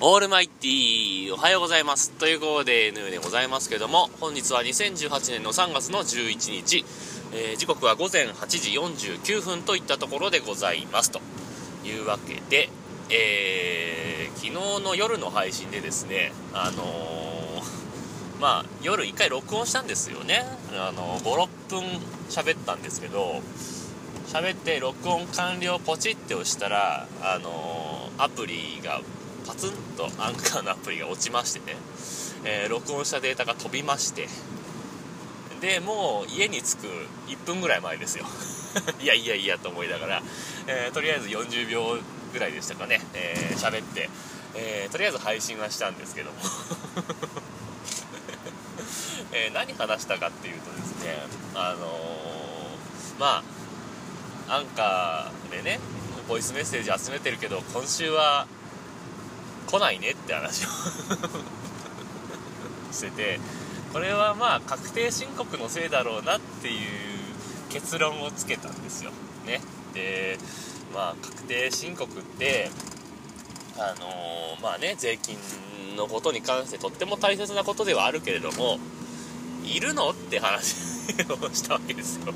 [0.00, 2.12] オールマイティーおはようございます。
[2.12, 6.84] ということで N でございますけども本日は2018年の3月の11日、
[7.32, 11.10] えー、時刻は午前8時49分といったところでございます。
[11.10, 11.20] と
[11.84, 12.68] いうわけで、
[13.10, 14.46] えー、昨
[14.78, 17.60] 日の夜の配信でですねあのー、
[18.40, 20.46] まあ夜1回録音したんですよね。
[20.74, 21.82] あの56分
[22.30, 23.42] 喋ったんですけど
[24.28, 29.00] 喋って録音完了ポチって押したらあのアプリが
[29.46, 31.76] パツンとアンカーのアプリが落ちましてね、
[32.44, 34.28] えー、録音したデータが飛びまして。
[35.60, 36.86] でもう家に着く
[37.26, 38.24] 1分ぐらい前ですよ。
[39.02, 40.22] いやいやいやと思いながら、
[40.68, 41.98] えー、とりあえず40秒
[42.32, 43.00] ぐらいでしたかね。
[43.56, 44.10] 喋、えー、って、
[44.54, 46.36] えー、とりあえず配信はしたんですけども。
[49.32, 51.22] え何話したかっていうとですね
[51.54, 51.98] あの
[53.18, 53.42] ま
[54.48, 55.80] あアンカーでね
[56.28, 58.46] ボイスメッセージ集めてるけど今週は
[59.68, 60.68] 来ないねって話を
[62.90, 63.38] してて
[63.92, 66.76] これはまあ確定申告のせいだろうなっていう
[67.68, 69.10] 結論をつけたんですよ。
[69.46, 69.60] ね。
[69.92, 70.38] で
[70.94, 72.70] まあ確定申告って
[73.76, 75.36] あのー、まあね税金
[75.96, 78.78] のことに関してとっても大切なことではあるけれども
[79.64, 80.76] いるのって話
[81.28, 82.32] をしたわけですよ。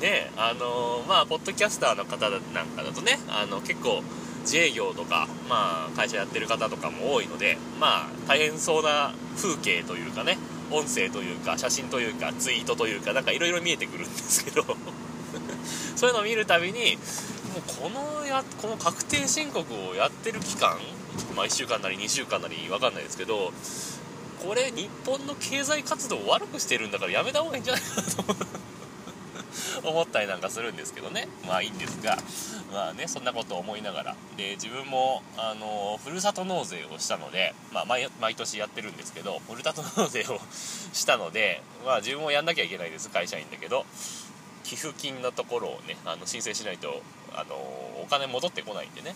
[0.00, 4.02] で あのー、まあポッドキャスターの方なんかだとねあの結構
[4.42, 10.38] 自営業とか、まあ、会社やってる方とかも多いので、まあ、大変そうな風景というかね、
[10.70, 14.64] 音声というか、写真というか、ツイートというか、なんかいろいろ見えてくるんですけど
[15.96, 16.96] そういうのを見るたびに、
[17.54, 20.78] もうこのや、この確定申告をやってる期間、
[21.36, 23.52] まあ、1週間なり2週間なり分かんないですけど、
[24.42, 28.34] これ日本の経済活動を悪くしてるんだからやめた方がいいんじゃないかなと
[29.82, 31.28] 思ったりなんかするんですけどね。
[31.46, 32.18] まあいいんですが
[32.72, 34.16] まあねそんなことを思いながら。
[34.36, 40.40] で自分もあのふるさと納税をしたので、まあ、毎毎年やってるんですけどふるさと納税を
[40.92, 43.86] したので、まあ、自分もやんなきゃいけないです会社員だけど。
[44.64, 47.02] 寄付金のところをねあの申請しないと
[47.34, 49.14] あのお金戻ってこないんでね。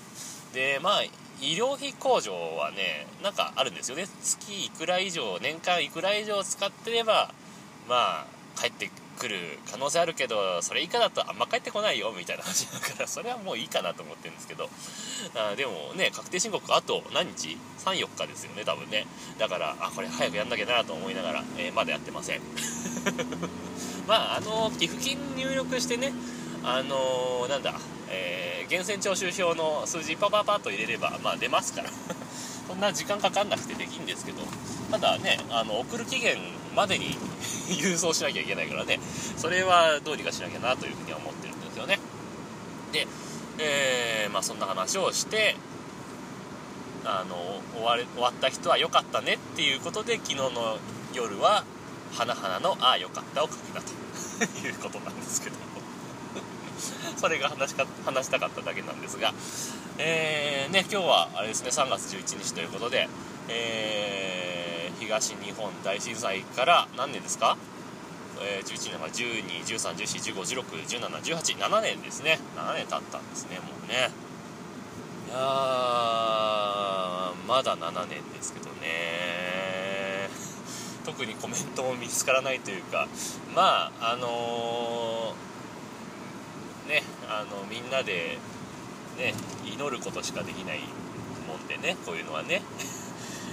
[0.53, 1.03] でまあ
[1.41, 4.07] 医療費控除はねなんかあるんですよね。
[4.23, 7.33] 月いくら以上年間いくら以上使ってれば
[7.89, 8.27] まあ
[8.57, 14.69] 帰って来る可能性あるけどそれ以下だとあんま帰ってこないよみたいな話だからそれはもういいかなと思ってるんですけど。
[15.35, 19.07] あでもね確定申告あと何日 ?34 日ですよね多分ね。
[19.39, 22.41] だからあこれ早くやんなきゃなと思いながら、えー、まだやってません。
[24.07, 26.13] まああの寄付金入力してね
[26.63, 27.75] あのー、なんだ、
[28.11, 31.91] えー、源泉徴収票の数字パパパッと入れればまあ出ますから。
[32.67, 34.43] そんな時間かかんなくてできんですけど。
[34.91, 36.39] ただねあの送る期限
[36.77, 37.17] までに
[37.69, 39.01] 郵送しなきゃいけないからね。
[39.37, 41.99] それはどうにかしなきゃなというふうには思ってるんですよね。
[42.93, 43.07] で、
[43.59, 45.57] えー、まあそんな話をして
[47.05, 50.79] あの終わ終わった人は良かったねっていうことで昨日の
[51.15, 51.65] 夜は
[52.13, 53.97] 「花々のああ良かった」を書けたと。
[54.63, 55.57] いうことなんですけど。
[57.17, 59.33] それが話か話したかっただけなんですが。
[59.99, 63.09] えー、ね今日はあれですね3月11日ということで
[63.49, 64.66] えー
[64.99, 67.57] 東日本大震災から何年ですか、
[68.41, 72.39] えー、11年が12131415161718 7年ですね。
[72.57, 74.11] 7年経ったんですねもうね。
[75.29, 75.37] いや
[77.47, 78.77] まだ7年ですけどね。
[81.05, 83.09] 特にコメントも見つからないというか。
[83.55, 88.39] まああのー、ねあのみんなで
[89.17, 90.81] ね祈ることしかできない
[91.49, 92.63] もんでねこういうのはね。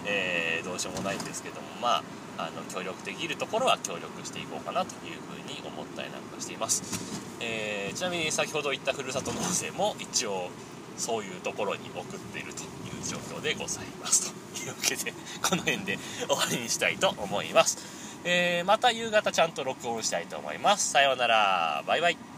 [0.06, 2.04] えー、どうしようもないんですけどもまあ
[2.38, 6.84] あの協力できるところは協力していこうかなというふうに思ったりなんかしています、
[7.40, 10.50] えー、ちなみに先ほど言ったふるさと納税も一応
[10.98, 12.68] そういうところに送っているという
[13.04, 14.32] 状況でございます。
[14.54, 15.12] というわけで
[15.42, 15.98] この辺で
[16.28, 20.92] 終わりにしたいと思います、えー、また夕方ちゃんと録音したいと思います。
[20.92, 21.84] さようなら。
[21.86, 22.33] バイバイ。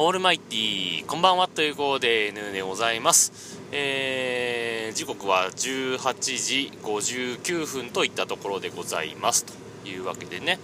[0.00, 3.58] オールマイティーこんばんはということで N でございます。
[3.72, 9.44] えー、時刻は18時59分といったところでございます。
[9.44, 9.54] と
[9.88, 10.60] いうわけでね、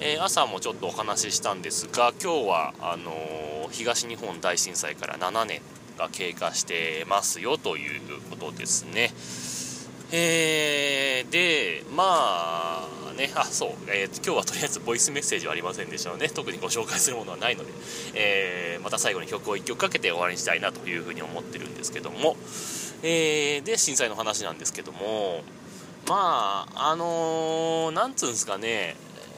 [0.00, 5.60] えー、朝もちょっとお話ししたんですが今日はあのー、東日本大震災から7年
[5.98, 8.00] が経過してますよという
[8.30, 9.12] ことですね。
[10.10, 12.69] えー、でまあ
[13.20, 13.30] ね。
[13.34, 17.70] あそう、えー、今日はとりあえずボイスメッセージはありませんでしたので特にご紹介するものはないので、
[18.14, 22.36] えー、また最後に曲を1曲かけて終わりにしたいなというふうに思ってるんですけども、
[23.02, 25.42] えー、で震災の話なんですけども。
[26.08, 28.96] まああのー、なんつうんですかね。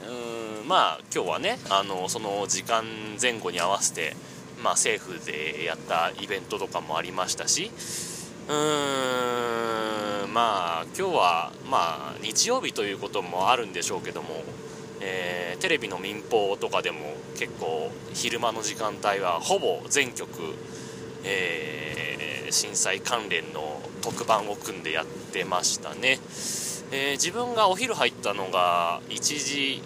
[0.08, 2.84] うんまあ今日はね、あのその時間
[3.20, 4.14] 前後に合わせて
[4.62, 7.70] まあ、政府でやったイベントとかもありましたし
[8.48, 14.30] うーんまあ今日はまあ日曜日ということもあるんでしょうけども、
[15.00, 16.98] えー、テレビの民放とかでも
[17.38, 20.56] 結構昼間の時間帯はほぼ全局、
[21.24, 26.18] えー、震災関連の特番を組んでやってましたね、
[26.90, 29.82] えー、自分がお昼入ったのが1時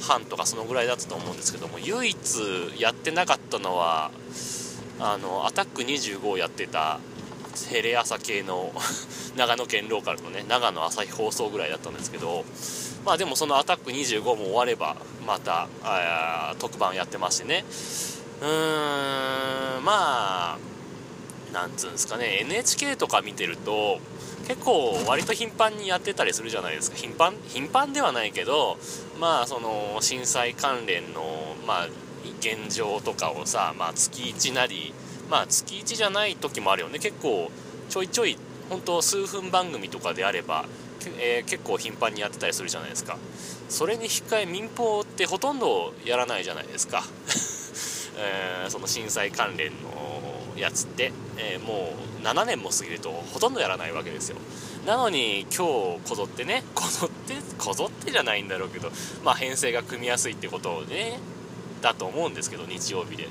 [0.00, 2.18] 半とかそのぐらいだったと思うんですけども唯一
[2.78, 4.10] やってなかったのは
[4.98, 7.00] あのアタック25をやってた
[7.56, 8.72] テレ朝系の
[9.36, 12.44] 長野県ローカルのね長野朝日放送ぐらいだったんですけど
[13.04, 15.68] まあでもそのアタック25も終わればまた
[16.58, 17.64] 特番やってましてね。
[18.40, 20.58] うーんまあ
[21.52, 23.98] なんつうんですかね NHK とか見てると
[24.46, 26.96] 結構割と頻繁にやってたりするじゃないですか。
[26.96, 28.78] 頻繁頻繁ではないけど
[29.18, 31.88] まあその震災関連のまあ
[32.40, 34.92] 現状とかをさ、まあ、月1なり
[35.28, 36.98] まあ月1じゃない時もあるよね。
[36.98, 37.50] 結構
[37.88, 38.36] ちょいちょい
[38.68, 40.66] 本当数分番組とかであれば、
[41.18, 43.16] えー、結構頻繁にやってたりするじゃないですか。
[43.68, 47.04] それに引っ換え民放ってほとんどやらないじゃないですか、
[48.18, 54.36] えー、その震災関連のやつって、えー、もう7年も過ぎるとほとんどやらないわけですよ。
[54.86, 58.90] なのに今日こぞってね こぞってこぞってじゃないんだろうけど
[59.24, 61.18] まあ編成が組みやすいってことをね
[61.82, 63.28] だと思うんですけど日曜日で。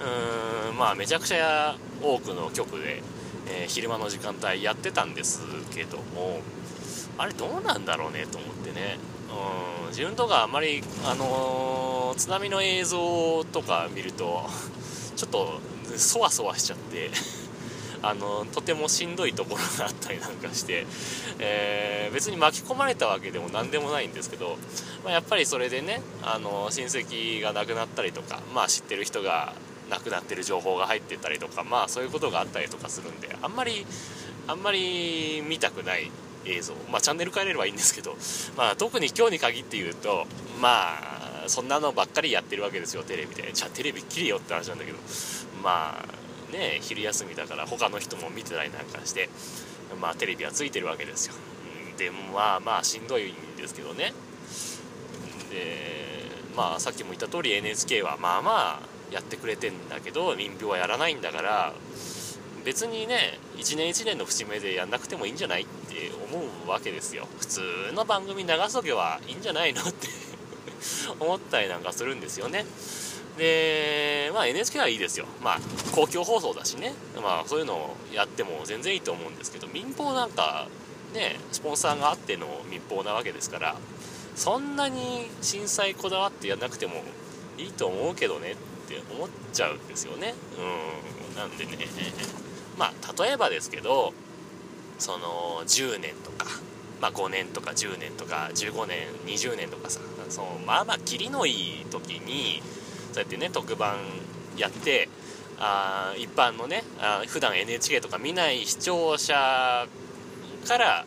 [0.00, 3.02] うーんまあめちゃくちゃ多くの局で、
[3.48, 5.42] えー、昼間の時間帯やってたんです
[5.74, 6.40] けども
[7.18, 8.98] あれどうなんだろうねと思ってね。
[9.80, 14.44] うん自分とかあんまりあのー、津波の映像とか見ると
[15.16, 15.60] ちょっと
[15.96, 17.10] そわそわしちゃって
[18.02, 20.86] あのとてもしんどいところがあったりなんかして、
[21.38, 24.58] えー、別に巻き込まれたわけでも何でもないんですけど、
[25.02, 29.54] まあ、やっぱりそれでねあの親戚が亡くなったりとか、まあ、知ってる人が
[29.90, 33.86] 亡くなってる情報が入ってたりとかまあそういうことがあったりとかするんであんまり
[34.48, 36.10] あんまり見たくない
[36.44, 36.74] 映像。
[36.90, 38.16] まあチャンネル変えればいいんですけど、
[38.56, 40.26] まあ、特に今日に限って言うと
[40.60, 43.50] まあそんなのばっかりやってるわけですよテレビで。
[43.52, 44.98] じゃあテレビ切れよって話なんだけど
[45.62, 49.28] まあね昼休みだから他の人も見てたりなんかして
[50.00, 51.34] まあテレビはついてるわけですよ、
[51.90, 54.12] うん、でまあまあしんどいんですけどね。
[55.50, 56.06] で
[56.56, 61.72] まあさっきも言った通り NHK はまあまあやってくれてんだけど民票はやらないんだから
[62.64, 67.60] 別にね1年1年の節目でやんなくてもいいんじゃないって思うわけですよ普通
[67.94, 70.08] の番組流すとけはいいんじゃないのって
[71.20, 72.66] 思ったりなんかするんですよね
[73.38, 75.26] で、まあ NHK はいいですよ。
[75.42, 75.60] まあ
[75.94, 76.94] 公共放送だしね。
[77.22, 80.68] まあそういうのをやっても全然いいと思うんですけど、民放なんか
[81.12, 83.76] ね、スポンサーがあっての民放なわけですから、
[84.34, 87.02] そんなに震災こだわってやんなくても
[87.58, 88.56] いいと思うけどねっ
[88.88, 90.34] て思っちゃうんですよね。
[90.58, 91.36] うん。
[91.36, 91.86] なんでね、
[92.78, 94.12] まあ例えばですけど、
[94.98, 96.46] その10年とか、
[97.00, 102.62] まあ、5年とか10年とか15年20年とかさそのまあまあキリのいい時に
[103.12, 103.98] そうやってね特番
[104.56, 105.08] やって
[105.58, 109.86] あ一般のねあ普段 NHK とか見ない視聴者
[110.66, 111.06] から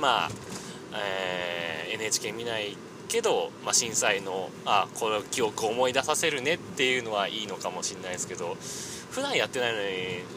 [0.00, 0.30] まあ、
[0.94, 2.76] えー、NHK 見ない
[3.08, 8.56] けど、まあ、震災のあこの記憶を思い出させるねっていうのはいいのかもしれないですけど
[9.10, 9.86] 普段やってないのに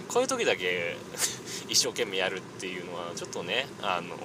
[0.08, 0.96] こういう時だけ
[1.68, 4.16] 一生懸命やるっていうのはちょっとねあの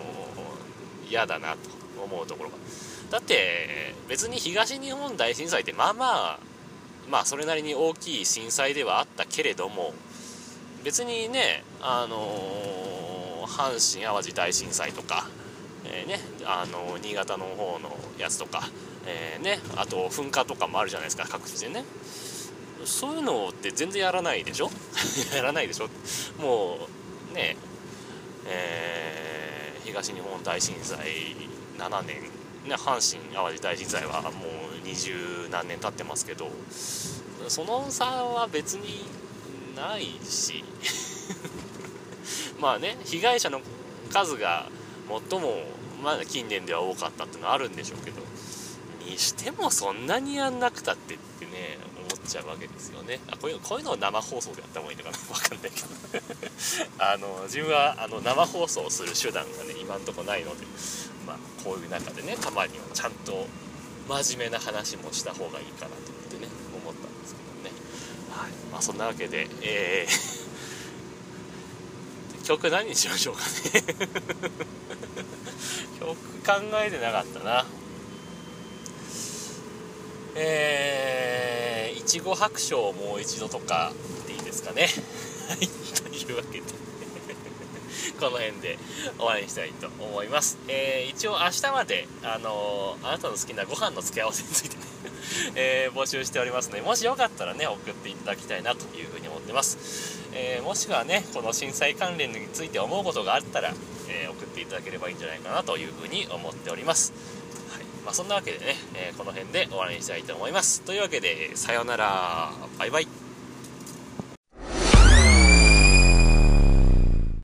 [1.09, 1.59] 嫌だなと
[2.03, 2.57] 思うところが。
[3.11, 6.38] だって別に東日本大震災ってまあまあ
[7.09, 9.95] まあそれなりに大きい震災ではあったけれども
[10.83, 18.69] 別にねあの阪神・淡路大震災とか、ー、ねあの新潟の方のやつとか、
[19.07, 21.85] えー、ねあと噴火とかもあるじゃないですか各地でね。
[22.85, 24.71] そういうのって全然やらないでしょ？
[25.35, 25.88] やらないでしょ？
[26.41, 26.79] も
[27.33, 27.57] うね
[28.47, 31.35] えー、東日本大震災
[31.79, 32.23] 7年、
[32.69, 34.33] ね、阪神・淡路大震災はもう
[34.85, 36.49] 二十何年経ってますけど
[37.49, 39.05] その差は別に
[39.75, 40.62] ないし
[42.61, 43.61] まあね被害者の
[44.12, 44.71] 数が
[45.31, 45.65] 最も
[46.03, 48.21] まだ近年では多かったっていうのはあるんでしょうけど
[49.07, 53.21] にしてもそんなにやんなくたってってね思っちゃうわけですよね。
[53.31, 55.17] あこういうこういうのを生放送でやった方がいいのかな？
[55.35, 55.87] 分かんないけど。
[56.99, 60.67] あの自分はあの生放送する手段がね今んとこないので
[61.26, 63.47] まあこういう中でねたまにはちゃんと
[64.09, 66.49] 真面目な話もした方がいいかなと思ってね
[66.83, 67.76] 思ったんですけどね。
[68.31, 68.50] はい。
[68.73, 74.57] まあそんなわけでえー、 曲何にしましょうかね。
[76.00, 77.65] よく考えてなかったな
[80.38, 84.88] えー、いちご白書をもう一度とかっていいですかね
[85.49, 86.87] はい というわけで
[88.21, 88.79] この辺で
[89.19, 90.59] 終わりにしたいと思います。
[90.69, 94.76] えー、一応明日まで、あのー、あなたの好きなご飯の付け合わせについて
[95.55, 100.26] えー、募集しておりますので、もしよかったらね、送っていただきたいなというふうに思ってます。
[100.33, 103.75] えもしくはね、この震災関連について思うことがあったら、
[104.09, 107.12] え送っていただければいいんじゃないかなというふうに思っております。
[107.71, 107.85] はい。
[108.05, 110.83] まあ、そんなわけでね、えこの辺で終わりにしたいと思います。
[110.83, 112.53] というわけで、さようなら。
[112.79, 113.25] バイバイ。